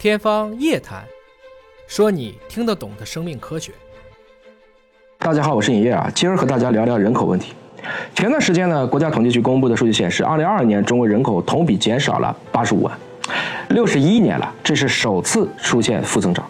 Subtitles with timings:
[0.00, 1.02] 天方夜谭，
[1.86, 3.70] 说你听得懂的生命科学。
[5.18, 7.52] 大家好，我是尹烨啊，今儿和大家聊聊人口问题。
[8.14, 12.98] 前段时间呢，国家统计局公布的数据显示，二零二二年中国人口同比减少了八十五万，
[13.68, 16.48] 六十一年了，这是首次出现负增长。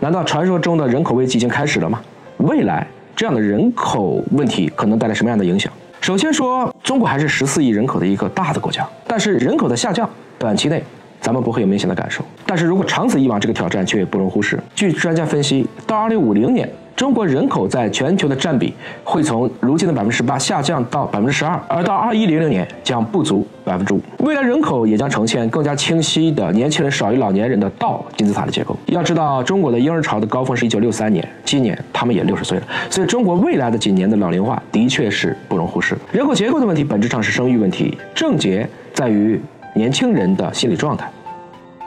[0.00, 2.02] 难道传说中的人口危机已经开始了吗？
[2.38, 2.84] 未来
[3.14, 5.72] 这样的人口问题可能带来什么样的影响？
[6.00, 10.82] 首先说，中国还是十四亿人口的一个大的国家，但是人口的下降，短期内。
[11.28, 14.58] 咱们不会有明显的感受，但是如果长此以往，这个挑战却不容忽视。
[14.74, 18.72] 据专家分析，到二零五零年，中国人口在全球的占比
[19.04, 24.00] 会从如今的百分之十八下降到百分之十二，而到二一零零年将不足百分之五。
[24.20, 28.74] 未来人口也将呈现更加清晰的年轻人少于老年人的倒金字塔的结构。
[28.86, 35.94] 要知道，中国的婴儿潮的高峰是一九六三年，今年他们也六十岁了，所以中国未来的几年的老龄化的确是不容忽视。
[36.10, 39.38] 人口结构的问题本质上是生育问题，症结在于。
[39.74, 41.08] 年轻人的心理状态，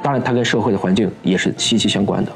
[0.04, 2.32] 当然，它跟社会的环境也是息息相关的。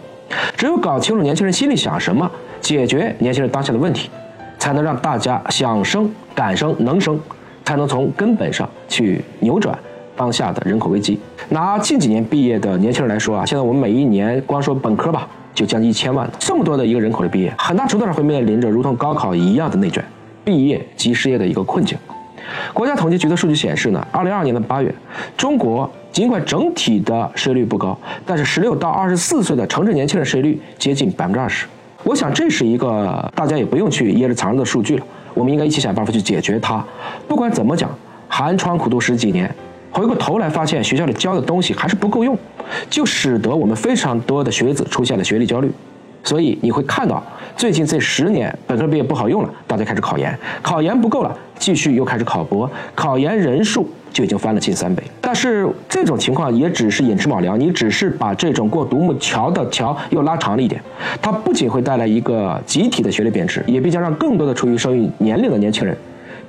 [0.56, 2.30] 只有搞清楚年轻人心里想什么，
[2.62, 4.10] 解决年轻人当下的问题，
[4.58, 7.20] 才能让大家想生、敢生、能生，
[7.64, 9.78] 才能从根本上去扭转
[10.16, 11.20] 当下的人口危机。
[11.50, 20.04] 拿近几年毕业的年轻人来说啊，现在我们每一年光说本科吧，就将近一千万，这么多的一个人口的毕业，很大程度上会面临着如同高考一样的内卷、
[20.44, 21.98] 毕业即失业的一个困境。
[22.74, 24.94] 国家统计局的数据显示呢，二零二二年的八月，
[25.38, 31.66] 中国尽管整体的失业率不高，但是十六到二十四岁的城镇年轻人失业率接近百分之二十。
[32.04, 36.86] 我想这是一个大家也不用去掖着藏着的数据了，我们应该一起想办法去解决它。
[37.28, 37.90] 不管怎么讲，
[38.28, 39.54] 寒窗苦读十几年，
[39.92, 42.38] 回过头来发现学校里教的东西还是不够用，
[42.90, 45.72] 就使得我们非常多的学子出现了学历焦虑。
[46.24, 47.24] 所以你会看到，
[47.56, 55.04] 最近这十年本科毕业不好用了，大家开始考研，考研不够了，继续又开始考博，考研人数就已经翻了近三倍。
[55.22, 60.82] 但是这种情况也只是寅吃卯粮，你只是把这种过独木桥的桥又拉长了一点。
[61.22, 65.98] 它不仅会带来一个集体的学历贬值，也必将让更多的处于生育年龄的年轻人，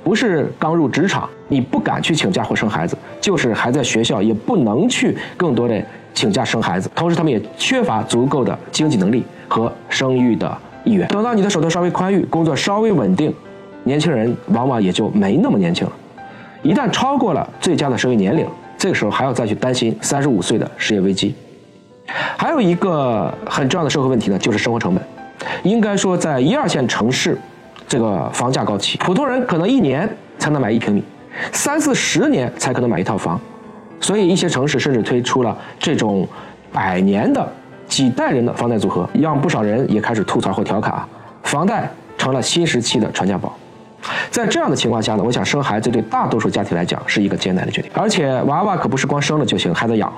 [0.04, 9.24] 不是刚入职场你不敢去请假或生孩子，就是还在学校也不能去更多的请假生孩子，同时他们也缺乏足够的经济能力。
[9.48, 11.06] 和生育的意愿。
[11.06, 13.32] 等到你的手头稍微宽裕，工作稍微稳定，
[13.86, 15.92] 年轻人往往也就没那么年轻了。
[16.62, 18.44] 一旦超过了最佳的生育年龄，
[18.76, 21.32] 这个时候还要再去担心三十五岁的失业危机。
[22.36, 25.02] 还有一个很重要的社会问题呢，就是生活成本。
[25.62, 27.38] 应该说，在一二线城市，
[27.86, 30.08] 这个房价高企，普通人可能一年
[30.38, 31.04] 才能买一平米，
[31.52, 33.40] 三四十年才可能买一套房。
[34.00, 36.28] 所以一些城市甚至推出了这种
[36.72, 37.48] 百年的。
[37.88, 41.08] 几代人的房贷组合，让不少人也开始吐槽或调侃啊，
[41.44, 41.88] 房贷
[42.18, 43.56] 成了新时期的传家宝。
[44.30, 50.12] 在这样的情况下呢，我想生孩子对大多数家庭来讲是一个艰难的决定，而且娃娃可不是光生了就行，还得养。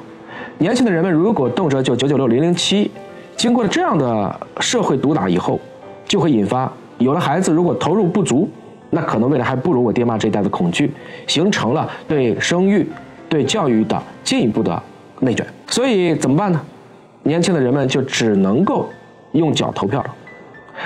[0.59, 2.91] 年轻的人们如果动辄就九九六零零七，
[3.37, 5.61] 经过了这样的社会毒打以后，
[6.07, 8.49] 就会引发有了孩子如果投入不足，
[8.91, 10.93] 那可能未来还不如我爹妈这一代的恐惧，
[11.27, 12.87] 形成了对生育、
[13.29, 14.83] 对教育的进一步的
[15.21, 15.47] 内卷。
[15.69, 16.61] 所以怎么办呢？
[17.23, 18.89] 年轻的人们就只能够
[19.33, 20.15] 用脚投票了。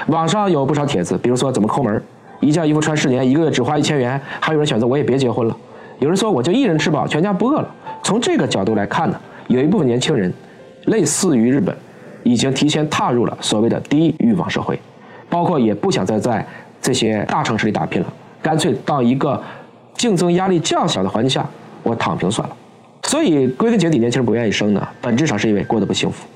[0.09, 2.03] 网上有不少帖子，比如说怎么抠门儿，
[2.43, 4.21] 一件衣服穿十年，一个月只花一千元。
[4.41, 5.57] 还有人选择我也别结婚了。
[6.01, 7.75] 有人说我就一人吃饱，全家不饿了。
[8.03, 10.31] 从这个角度来看呢，有一部分年轻人，
[10.87, 11.75] 类似于日本，
[12.25, 14.77] 已经提前踏入了所谓的低欲望社会，
[15.31, 16.45] 包括也不想再在
[16.81, 19.41] 这些大城市里打拼了，干脆到一个
[19.95, 21.49] 竞争压力较小的环境下，
[21.85, 22.57] 我躺平算了。
[23.05, 26.27] 所以归根结底，年轻人不愿意生呢，本质上是因为过得不幸福。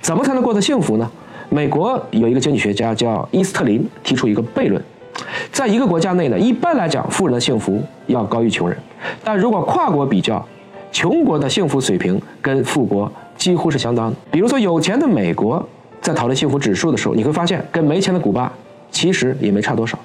[0.00, 1.10] 怎么才能过得幸福呢？
[1.50, 4.82] 美国有一个经济学家叫伊斯特林提出一个悖论，
[5.50, 8.76] 在一个国家内呢，一般来讲，富人的幸福要高于穷人，
[9.24, 10.44] 但如果跨国比较，
[10.90, 14.12] 穷国的幸福水平跟富国几乎是相当。
[14.30, 15.66] 比如说，有钱的美国
[16.00, 18.52] 在讨论幸福指数的时候，你会发现跟没钱的古巴
[18.90, 19.98] 其实也没差多少。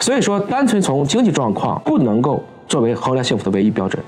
[0.00, 4.02] 所以说，单纯从经济状况不能够作为衡量幸福的唯一标准。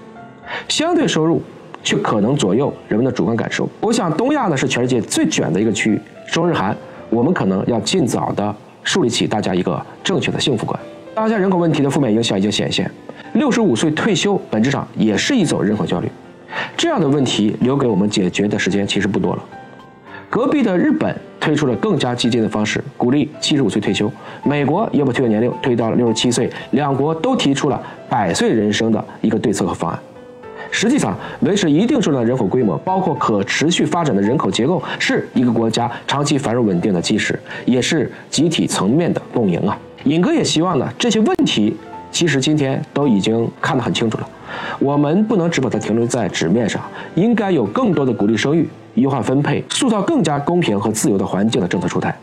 [0.69, 1.43] 相对收入
[1.83, 3.69] 却可能左右人们的主观感受。
[3.81, 6.01] 我想，东亚呢是全世界最卷的一个区域，
[6.31, 6.77] 中日韩，
[7.11, 8.55] 我们可能要尽早的
[8.87, 10.79] 树立起大家一个正确的幸福观。
[11.13, 12.91] 当下人口问题的负面影响已经显现，
[13.35, 16.09] 六十五岁退休本质上也是一种人口焦虑。
[16.77, 19.45] 这样的问题留给我们解决的时间其实不多了。
[20.31, 24.07] 隔壁的日本推出了更加激进的方式，鼓励七十五岁退休；
[24.45, 26.49] 美国也把退休年龄推到了六十七岁。
[26.71, 29.99] 两国都提出了百岁人生的一个对策和方案。
[30.77, 39.79] 实际上，维持一定数量的人口规模，包括可持续发展的人口结构，是一个国家长期繁荣稳定的基石，也是集体层面的共赢啊。
[40.05, 41.75] 尹哥也希望呢，这些问题
[42.11, 44.29] 其实今天都已经看得很清楚了。
[44.79, 46.83] 我们不能只把它停留在纸面上，
[47.15, 52.15] 应该有更多的鼓励生育、优化分配、塑造更加公平和自由的环境的政策出台，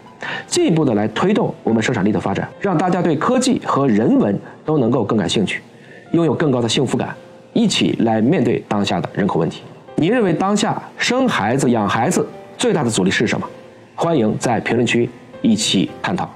[0.45, 5.59] 进一步的来推动我们生产力的发展，让大家对科技和人文都能够更感兴趣，
[6.11, 7.15] 拥有更高的幸福感，
[7.53, 9.61] 一起来面对当下的人口问题。
[9.95, 12.27] 你认为当下生孩子、养孩子
[12.57, 13.47] 最大的阻力是什么？
[13.95, 15.07] 欢迎在评论区
[15.41, 16.29] 一起探讨。